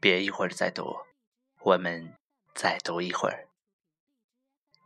[0.00, 1.04] 别一会儿再读，
[1.58, 2.16] 我们
[2.54, 3.48] 再读一会儿。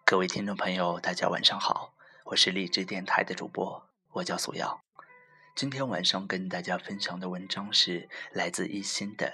[0.05, 1.95] 各位听众朋友，大家晚上好，
[2.25, 4.83] 我是荔枝电台的主播，我叫苏瑶。
[5.55, 9.29] 今天晚上跟大家分享的文章是来自一心的《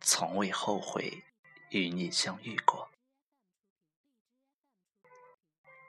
[0.00, 1.24] 从未后悔
[1.70, 2.88] 与你相遇过》。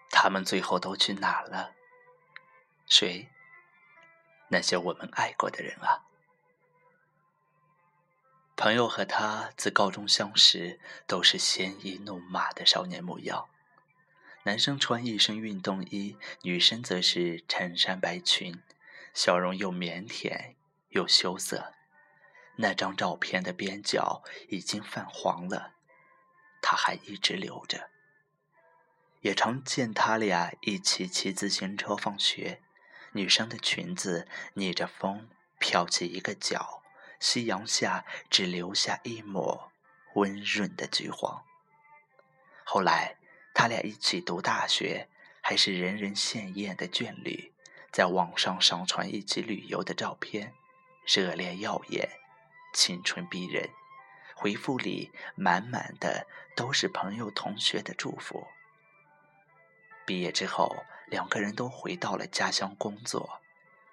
[0.10, 1.76] 他们最后都去哪了？
[2.88, 3.30] 谁？
[4.48, 6.09] 那些我们爱过的人啊！
[8.60, 13.48] 朋友和他自高中相识，都是鲜衣怒马的少年模样。
[14.44, 18.62] 男生穿一身运动衣，女生则是衬衫白裙，
[19.14, 20.56] 笑容又腼腆
[20.90, 21.74] 又羞涩。
[22.58, 25.76] 那张照片的边角已经泛黄了，
[26.62, 27.90] 他还一直留着。
[29.22, 32.62] 也常见他俩一起骑自行车放学，
[33.14, 36.79] 女生的裙子逆着风飘起一个角。
[37.20, 39.72] 夕阳下，只留下一抹
[40.16, 41.44] 温润的橘黄。
[42.64, 43.18] 后来，
[43.54, 45.10] 他俩一起读大学，
[45.42, 47.54] 还是人人羡艳的眷侣，
[47.92, 50.54] 在网上上传一起旅游的照片，
[51.06, 52.10] 热烈耀眼，
[52.74, 53.70] 青春逼人。
[54.36, 56.26] 回复里满满的
[56.56, 58.48] 都是朋友同学的祝福。
[60.06, 63.42] 毕业之后，两个人都回到了家乡工作，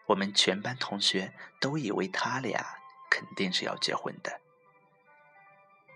[0.06, 2.78] 我们全班同学都以为他俩。
[3.16, 4.42] 肯定是要结婚的，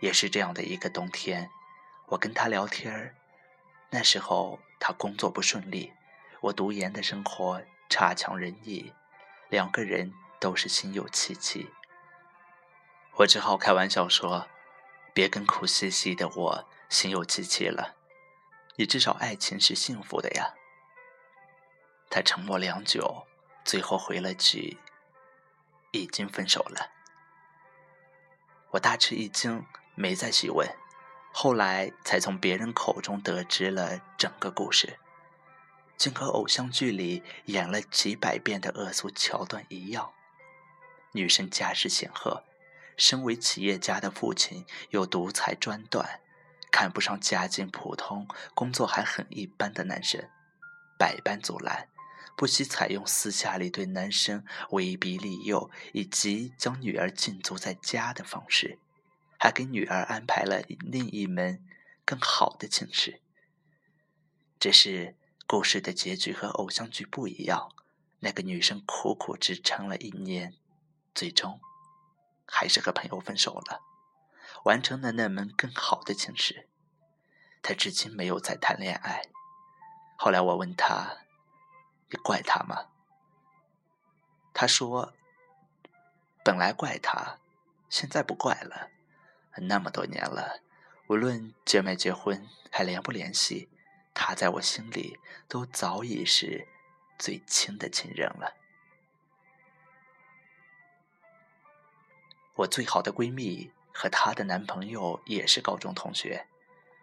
[0.01, 1.51] 也是这样的一个冬天，
[2.07, 3.15] 我跟他聊天儿。
[3.91, 5.93] 那时候他工作不顺利，
[6.41, 8.95] 我读研的生活差强人意，
[9.51, 11.69] 两个人都是心有戚戚。
[13.17, 14.49] 我只好开玩笑说
[15.13, 17.97] ：“别跟苦兮兮的我心有戚戚了，
[18.77, 20.55] 你至少爱情是幸福的呀。”
[22.09, 23.27] 他沉默良久，
[23.63, 24.79] 最后回了句
[25.93, 26.93] ：“已经分手了。”
[28.73, 29.65] 我大吃一惊，
[29.95, 30.69] 没再细问，
[31.33, 34.99] 后来才从别人口中得知了整个故事，
[35.97, 40.13] 竟和偶像剧里演了几百遍的恶俗桥段一样。
[41.13, 42.45] 女生家世显赫，
[42.97, 46.21] 身为企业家的父亲又独裁专断，
[46.71, 50.31] 看不上家境普通、工作还很一般的男生，
[50.97, 51.89] 百般阻拦。
[52.41, 58.79] 不惜采用私下里对男生威逼利诱，以及将女儿禁足在家的方式，
[59.39, 61.63] 还给女儿安排了另一门
[62.03, 63.21] 更好的寝室。
[64.59, 67.69] 只是故事的结局和偶像剧不一样，
[68.21, 70.55] 那个女生苦苦支撑了一年，
[71.15, 71.61] 最终
[72.47, 73.83] 还是和朋友分手了，
[74.65, 76.71] 完成了那门更好的寝室。
[77.61, 79.25] 她至今没有再谈恋爱。
[80.17, 81.19] 后来我问她。
[82.11, 82.87] 你怪他吗？
[84.53, 85.15] 他说
[86.45, 87.39] ：“本来怪他，
[87.89, 88.91] 现在不怪了。
[89.57, 90.61] 那么多年了，
[91.07, 93.69] 无论结没结婚，还联不联系，
[94.13, 95.19] 他在我心里
[95.49, 96.67] 都早已是
[97.19, 98.57] 最亲的亲人了。”
[102.57, 106.47] 我最好的闺蜜和她的男朋友也是高中同学。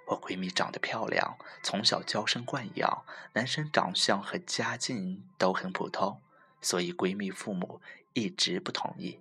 [0.08, 6.22] 我闺蜜长得漂亮，从小娇生惯养，男生长相和家境都很普通，
[6.62, 7.82] 所以闺蜜父母
[8.14, 9.20] 一直不同意。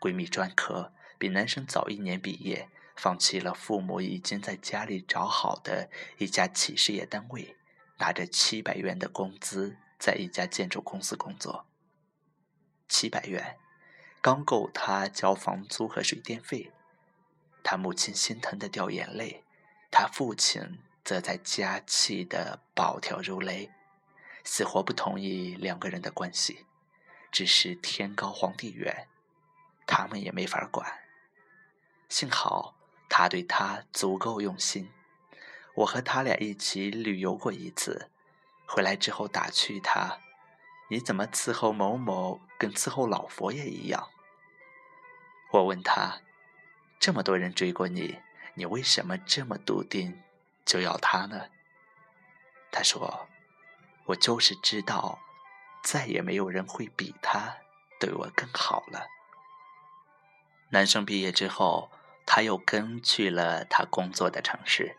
[0.00, 5.88] 闺蜜专科，比男生早一年毕业，放弃了父母已经在家里找好的
[6.18, 7.56] 一家企事业单位，
[7.98, 11.66] 拿着七百元的工资，在一家建筑公司工作。
[12.88, 13.58] 七百元，
[14.20, 16.72] 刚够她交房租和水电费。
[17.62, 19.44] 她母亲心疼的掉眼泪。
[19.90, 23.70] 他父亲则在家气得暴跳如雷，
[24.44, 26.66] 死活不同意两个人的关系。
[27.32, 29.06] 只是天高皇帝远，
[29.86, 31.00] 他们也没法管。
[32.08, 32.74] 幸好
[33.08, 34.90] 他对他足够用心。
[35.74, 38.10] 我和他俩一起旅游过一次，
[38.66, 40.18] 回来之后打趣他
[40.90, 44.08] ：“你怎么伺候某某跟伺候老佛爷一样？”
[45.52, 46.20] 我问他
[46.98, 48.18] ：“这么多人追过你？”
[48.54, 50.22] 你为什么这么笃定
[50.64, 51.46] 就要他呢？
[52.72, 53.28] 他说
[54.06, 55.18] ：“我就是知道，
[55.82, 57.56] 再也没有人会比他
[57.98, 59.06] 对我更好了。”
[60.70, 61.90] 男生毕业之后，
[62.24, 64.96] 他又跟去了他工作的城市，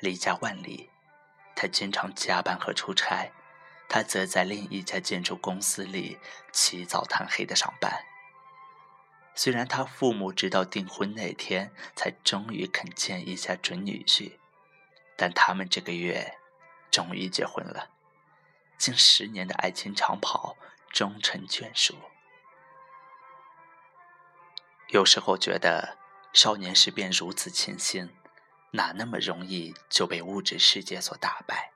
[0.00, 0.90] 离家万里，
[1.54, 3.30] 他经常加班和出差，
[3.88, 6.18] 他则在另一家建筑公司里
[6.52, 8.04] 起早贪黑的上班。
[9.36, 14.38] 虽然他父母直到订婚那天才终于肯见一下准女婿，
[15.14, 16.38] 但他们这个月
[16.90, 17.90] 终于结婚了。
[18.78, 20.56] 近十年的爱情长跑
[20.90, 21.96] 终成眷属。
[24.88, 25.98] 有时候觉得
[26.32, 28.08] 少年时便如此清新，
[28.70, 31.72] 哪那么容易就被物质世界所打败？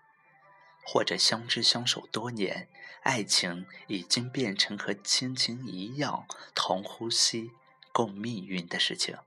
[0.82, 2.69] 或者相知相守多年，
[3.03, 7.53] 爱情已经变成和亲情一样同呼吸、
[7.93, 9.19] 共命运的事情，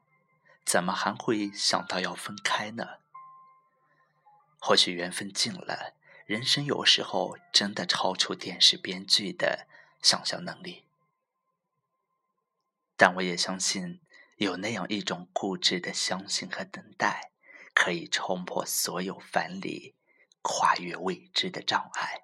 [0.66, 3.00] 怎么还会想到要分开呢？
[4.60, 5.94] 或许缘分尽了，
[6.26, 9.68] 人生有时候真的超出电视编剧的
[10.02, 10.84] 想象能力。
[12.96, 14.00] 但我也相信，
[14.38, 17.32] 有那样一种固执的相信和等待，
[17.74, 19.94] 可以冲破所有藩篱，
[20.44, 22.22] 跨越未知的障碍，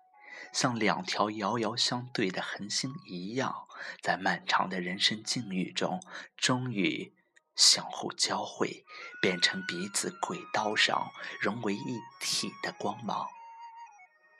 [0.54, 3.68] 像两条遥遥相对的恒星一样，
[4.01, 6.00] 在漫长的人生境遇中，
[6.38, 7.16] 终于
[7.56, 8.86] 相互交汇，
[9.21, 11.12] 变成彼此轨道上
[11.42, 13.27] 融为一体的光芒。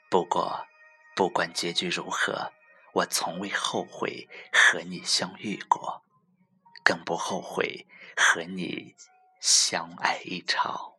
[0.08, 0.66] 不过，
[1.16, 2.52] 不管结局如何，
[2.92, 6.04] 我从未后悔和你相遇过。
[6.82, 7.86] 更不后悔
[8.16, 8.96] 和你
[9.40, 10.94] 相爱一场。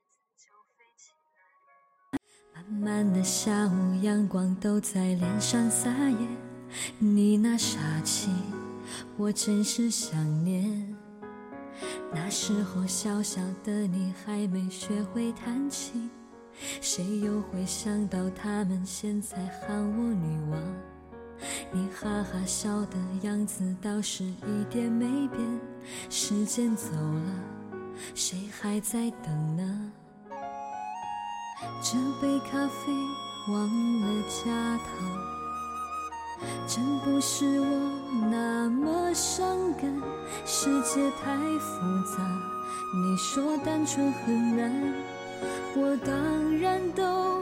[2.79, 6.17] 慢的下午，阳光都在脸上撒野，
[6.99, 8.31] 你那傻气，
[9.17, 10.95] 我真是想念。
[12.13, 16.09] 那时候小小的你还没学会弹琴，
[16.79, 20.61] 谁又会想到他们现在喊我女王？
[21.71, 25.59] 你哈哈笑的样子倒是一点没变，
[26.09, 27.33] 时间走了，
[28.15, 29.91] 谁还在等呢？
[31.81, 32.91] 这杯咖啡
[33.47, 34.45] 忘了加
[34.77, 34.87] 糖，
[36.67, 37.91] 真不是我
[38.31, 40.01] 那么伤感，
[40.45, 42.17] 世界太复杂，
[42.93, 44.93] 你说单纯很难，
[45.75, 47.41] 我当然都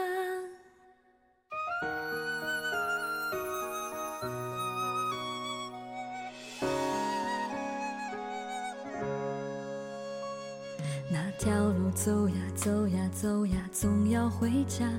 [11.93, 14.89] 走呀走呀走呀，总要回家。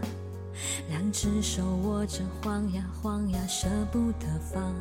[0.88, 4.74] 两只手握着晃呀晃呀，舍不得放。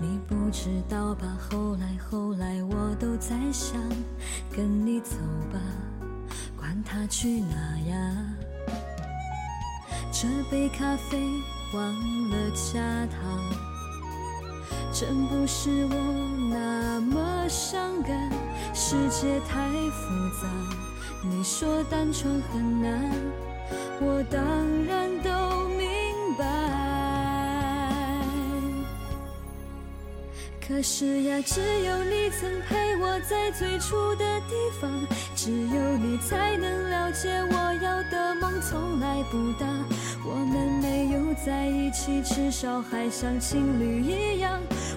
[0.00, 1.36] 你不知道吧？
[1.38, 3.80] 后来后来，我都在想，
[4.50, 5.16] 跟你走
[5.52, 5.60] 吧。
[6.56, 8.16] 管他去哪呀！
[10.12, 11.18] 这杯咖啡
[11.72, 13.20] 忘了加糖，
[14.92, 18.30] 真不是我那么伤感。
[18.74, 20.08] 世界太复
[20.42, 20.48] 杂，
[21.22, 23.10] 你说单纯很难，
[24.00, 24.40] 我当
[24.86, 25.86] 然都明
[26.38, 26.44] 白。
[30.66, 34.90] 可是呀，只有你曾陪我在最初的地方。
[35.34, 39.66] 只有你才能了解我要的梦从来不大。
[40.24, 44.60] 我们没有在一起，至少还像情侣一样。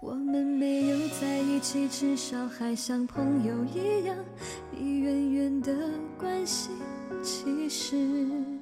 [0.00, 4.16] 我们没有在一起，至少还像朋友一样，
[4.70, 5.74] 你远远的
[6.16, 6.70] 关心。
[7.22, 8.57] 其实。